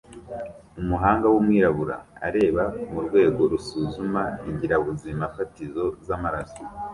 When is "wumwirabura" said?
1.33-1.95